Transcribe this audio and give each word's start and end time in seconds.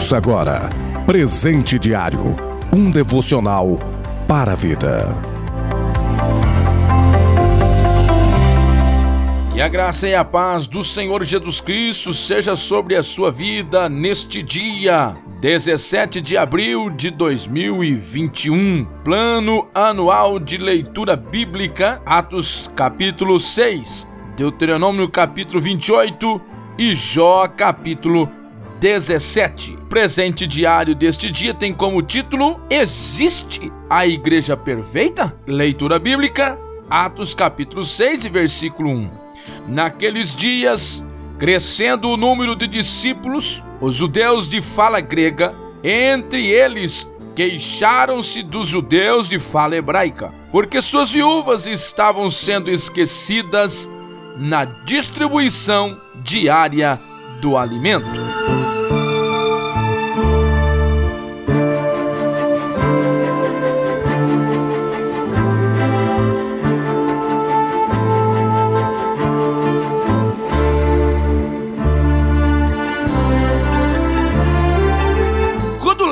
Ouça 0.00 0.16
agora 0.16 0.66
Presente 1.04 1.78
Diário 1.78 2.34
um 2.72 2.90
devocional 2.90 3.78
para 4.26 4.52
a 4.52 4.54
vida. 4.54 5.22
Que 9.52 9.60
a 9.60 9.68
graça 9.68 10.08
e 10.08 10.14
a 10.14 10.24
paz 10.24 10.66
do 10.66 10.82
Senhor 10.82 11.22
Jesus 11.22 11.60
Cristo 11.60 12.14
seja 12.14 12.56
sobre 12.56 12.96
a 12.96 13.02
sua 13.02 13.30
vida 13.30 13.90
neste 13.90 14.42
dia. 14.42 15.14
17 15.38 16.18
de 16.22 16.34
abril 16.38 16.88
de 16.88 17.10
2021, 17.10 18.86
Plano 19.04 19.68
Anual 19.74 20.40
de 20.40 20.56
Leitura 20.56 21.14
Bíblica, 21.14 22.00
Atos 22.06 22.70
capítulo 22.74 23.38
6, 23.38 24.08
Deuteronômio 24.34 25.10
capítulo 25.10 25.60
28 25.60 26.40
e 26.78 26.94
Jó 26.94 27.46
capítulo 27.48 28.39
17. 28.80 29.76
Presente 29.90 30.46
diário 30.46 30.94
deste 30.94 31.30
dia 31.30 31.52
tem 31.52 31.72
como 31.72 32.02
título 32.02 32.58
Existe 32.70 33.70
a 33.90 34.06
Igreja 34.06 34.56
Perfeita? 34.56 35.38
Leitura 35.46 35.98
bíblica, 35.98 36.58
Atos 36.88 37.34
capítulo 37.34 37.84
6 37.84 38.24
versículo 38.26 38.88
1. 38.88 39.10
Naqueles 39.68 40.34
dias, 40.34 41.04
crescendo 41.38 42.08
o 42.08 42.16
número 42.16 42.56
de 42.56 42.66
discípulos, 42.66 43.62
os 43.82 43.94
judeus 43.96 44.48
de 44.48 44.62
fala 44.62 45.00
grega, 45.00 45.54
entre 45.84 46.46
eles 46.46 47.06
queixaram-se 47.36 48.42
dos 48.42 48.68
judeus 48.68 49.28
de 49.28 49.38
fala 49.38 49.76
hebraica, 49.76 50.32
porque 50.50 50.80
suas 50.80 51.10
viúvas 51.10 51.66
estavam 51.66 52.30
sendo 52.30 52.70
esquecidas 52.70 53.88
na 54.38 54.64
distribuição 54.64 56.00
diária 56.24 56.98
do 57.40 57.56
alimento. 57.56 58.08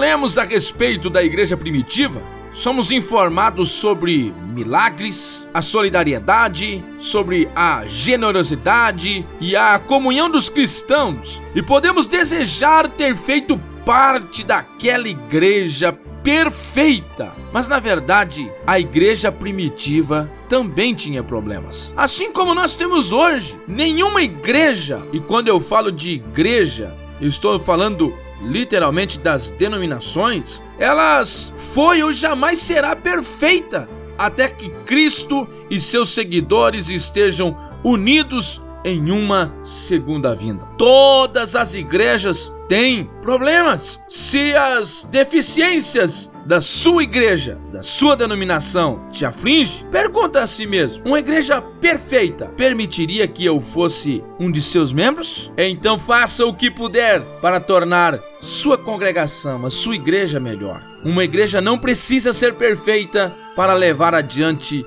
Lemos 0.08 0.38
a 0.38 0.42
respeito 0.42 1.10
da 1.10 1.22
igreja 1.22 1.54
primitiva, 1.54 2.22
somos 2.50 2.90
informados 2.90 3.72
sobre 3.72 4.34
milagres, 4.54 5.46
a 5.52 5.60
solidariedade, 5.60 6.82
sobre 6.98 7.46
a 7.54 7.84
generosidade 7.86 9.22
e 9.38 9.54
a 9.54 9.78
comunhão 9.78 10.30
dos 10.30 10.48
cristãos, 10.48 11.42
e 11.54 11.62
podemos 11.62 12.06
desejar 12.06 12.88
ter 12.88 13.14
feito 13.14 13.60
parte 13.84 14.44
daquela 14.44 15.06
igreja 15.06 15.92
perfeita. 16.24 17.30
Mas 17.52 17.68
na 17.68 17.78
verdade, 17.78 18.50
a 18.66 18.80
igreja 18.80 19.30
primitiva 19.30 20.32
também 20.48 20.94
tinha 20.94 21.22
problemas. 21.22 21.92
Assim 21.94 22.32
como 22.32 22.54
nós 22.54 22.74
temos 22.74 23.12
hoje, 23.12 23.58
nenhuma 23.68 24.22
igreja, 24.22 25.06
e 25.12 25.20
quando 25.20 25.48
eu 25.48 25.60
falo 25.60 25.92
de 25.92 26.12
igreja, 26.12 26.96
eu 27.20 27.28
estou 27.28 27.58
falando 27.58 28.14
literalmente 28.40 29.18
das 29.18 29.48
denominações, 29.50 30.62
elas 30.78 31.52
foi 31.56 32.02
ou 32.02 32.12
jamais 32.12 32.58
será 32.58 32.94
perfeita 32.94 33.88
até 34.16 34.48
que 34.48 34.68
Cristo 34.84 35.48
e 35.70 35.80
seus 35.80 36.10
seguidores 36.10 36.88
estejam 36.88 37.56
unidos 37.84 38.60
em 38.84 39.10
uma 39.10 39.52
segunda 39.62 40.34
vinda. 40.34 40.66
Todas 40.76 41.54
as 41.54 41.74
igrejas 41.74 42.52
têm 42.68 43.08
problemas. 43.22 44.00
Se 44.08 44.54
as 44.54 45.04
deficiências 45.10 46.30
da 46.44 46.60
sua 46.60 47.02
igreja, 47.02 47.58
da 47.70 47.82
sua 47.82 48.16
denominação, 48.16 49.06
te 49.10 49.24
aflige, 49.24 49.84
pergunta 49.90 50.42
a 50.42 50.46
si 50.46 50.66
mesmo: 50.66 51.02
uma 51.04 51.18
igreja 51.18 51.60
perfeita 51.60 52.46
permitiria 52.56 53.28
que 53.28 53.44
eu 53.44 53.60
fosse 53.60 54.22
um 54.38 54.50
de 54.50 54.62
seus 54.62 54.92
membros? 54.92 55.50
Então 55.56 55.98
faça 55.98 56.46
o 56.46 56.54
que 56.54 56.70
puder 56.70 57.20
para 57.40 57.60
tornar 57.60 58.18
sua 58.40 58.78
congregação, 58.78 59.66
a 59.66 59.70
sua 59.70 59.94
igreja 59.94 60.38
melhor. 60.38 60.82
Uma 61.04 61.24
igreja 61.24 61.60
não 61.60 61.78
precisa 61.78 62.32
ser 62.32 62.54
perfeita 62.54 63.34
para 63.54 63.74
levar 63.74 64.14
adiante 64.14 64.84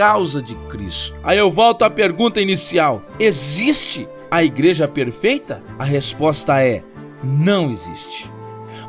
causa 0.00 0.40
de 0.40 0.54
Cristo. 0.70 1.20
Aí 1.22 1.36
eu 1.36 1.50
volto 1.50 1.84
à 1.84 1.90
pergunta 1.90 2.40
inicial: 2.40 3.04
existe 3.18 4.08
a 4.30 4.42
igreja 4.42 4.88
perfeita? 4.88 5.62
A 5.78 5.84
resposta 5.84 6.58
é: 6.58 6.82
não 7.22 7.70
existe. 7.70 8.26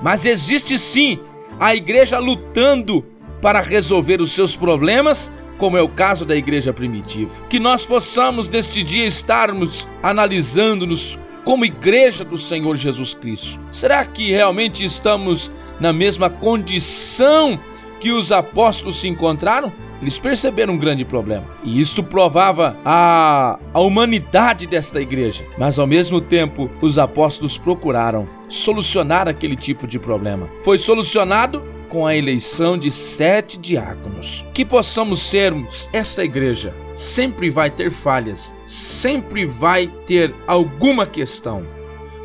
Mas 0.02 0.26
existe 0.26 0.80
sim 0.80 1.20
a 1.60 1.76
igreja 1.76 2.18
lutando 2.18 3.06
para 3.42 3.60
resolver 3.60 4.22
os 4.22 4.32
seus 4.32 4.56
problemas, 4.56 5.30
como 5.58 5.76
é 5.76 5.82
o 5.82 5.90
caso 5.90 6.24
da 6.24 6.34
igreja 6.34 6.72
primitiva. 6.72 7.44
Que 7.50 7.60
nós 7.60 7.86
possamos 7.86 8.48
neste 8.48 8.82
dia 8.82 9.06
estarmos 9.06 9.86
analisando-nos 10.02 11.20
como 11.44 11.66
igreja 11.66 12.24
do 12.24 12.38
Senhor 12.38 12.78
Jesus 12.78 13.14
Cristo. 13.14 13.60
Será 13.70 14.06
que 14.06 14.32
realmente 14.32 14.86
estamos 14.86 15.52
na 15.78 15.92
mesma 15.92 16.30
condição 16.30 17.60
que 18.00 18.14
os 18.14 18.32
apóstolos 18.32 19.02
se 19.02 19.10
encontraram? 19.10 19.74
Eles 20.02 20.18
perceberam 20.18 20.74
um 20.74 20.78
grande 20.78 21.06
problema. 21.06 21.46
E 21.64 21.80
isto 21.80 22.04
provava 22.04 22.76
a, 22.84 23.60
a 23.74 23.80
humanidade 23.80 24.66
desta 24.66 25.00
igreja. 25.00 25.46
Mas 25.58 25.78
ao 25.78 25.86
mesmo 25.86 26.20
tempo, 26.20 26.70
os 26.82 26.98
apóstolos 26.98 27.58
procuraram 27.58 28.28
solucionar 28.50 29.28
aquele 29.28 29.56
tipo 29.56 29.86
de 29.86 30.00
problema. 30.00 30.50
Foi 30.64 30.78
solucionado 30.78 31.64
com 31.88 32.08
a 32.08 32.16
eleição 32.16 32.78
de 32.78 32.90
sete 32.90 33.58
diáconos. 33.58 34.46
Que 34.54 34.66
possamos 34.66 35.22
sermos 35.22 35.88
esta 35.94 36.24
igreja. 36.24 36.74
Sempre 36.96 37.50
vai 37.50 37.70
ter 37.70 37.92
falhas, 37.92 38.56
sempre 38.66 39.46
vai 39.46 39.88
ter 40.06 40.34
alguma 40.48 41.06
questão, 41.06 41.66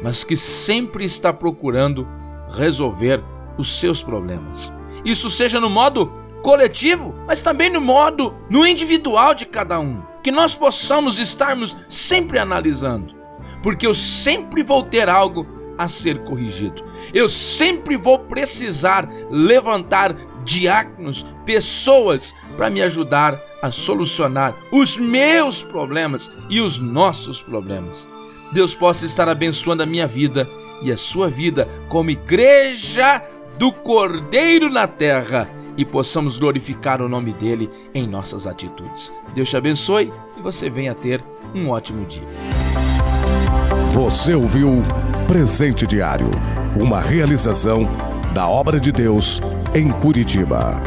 mas 0.03 0.25
que 0.25 0.37
sempre 0.37 1.04
está 1.04 1.32
procurando 1.32 2.06
resolver 2.50 3.22
os 3.58 3.78
seus 3.78 4.03
problemas. 4.03 4.72
Isso 5.04 5.31
seja 5.31 5.60
no 5.60 5.70
modo 5.70 6.12
coletivo, 6.46 7.12
mas 7.26 7.40
também 7.40 7.68
no 7.68 7.80
modo 7.80 8.32
no 8.48 8.64
individual 8.64 9.34
de 9.34 9.44
cada 9.44 9.80
um. 9.80 10.00
Que 10.22 10.30
nós 10.30 10.54
possamos 10.54 11.18
estarmos 11.18 11.76
sempre 11.88 12.38
analisando, 12.38 13.16
porque 13.64 13.84
eu 13.84 13.92
sempre 13.92 14.62
vou 14.62 14.84
ter 14.84 15.08
algo 15.08 15.44
a 15.76 15.88
ser 15.88 16.20
corrigido. 16.20 16.84
Eu 17.12 17.28
sempre 17.28 17.96
vou 17.96 18.20
precisar 18.20 19.08
levantar 19.28 20.14
diáconos, 20.44 21.26
pessoas 21.44 22.32
para 22.56 22.70
me 22.70 22.80
ajudar 22.80 23.36
a 23.60 23.72
solucionar 23.72 24.54
os 24.70 24.96
meus 24.96 25.64
problemas 25.64 26.30
e 26.48 26.60
os 26.60 26.78
nossos 26.78 27.42
problemas. 27.42 28.08
Deus 28.52 28.72
possa 28.72 29.04
estar 29.04 29.28
abençoando 29.28 29.82
a 29.82 29.86
minha 29.86 30.06
vida 30.06 30.48
e 30.80 30.92
a 30.92 30.96
sua 30.96 31.28
vida 31.28 31.68
como 31.88 32.10
igreja 32.10 33.20
do 33.58 33.72
Cordeiro 33.72 34.70
na 34.70 34.86
terra 34.86 35.56
e 35.76 35.84
possamos 35.84 36.38
glorificar 36.38 37.03
o 37.03 37.09
nome 37.09 37.32
dele 37.32 37.70
em 37.94 38.06
nossas 38.06 38.47
atitudes. 38.47 39.12
Deus 39.34 39.48
te 39.48 39.56
abençoe 39.56 40.12
e 40.37 40.41
você 40.41 40.70
venha 40.70 40.94
ter 40.94 41.22
um 41.54 41.69
ótimo 41.69 42.04
dia. 42.06 42.26
Você 43.92 44.34
ouviu 44.34 44.82
Presente 45.26 45.87
Diário, 45.87 46.31
uma 46.78 47.00
realização 47.00 47.88
da 48.34 48.48
obra 48.48 48.78
de 48.78 48.92
Deus 48.92 49.41
em 49.75 49.91
Curitiba. 49.91 50.82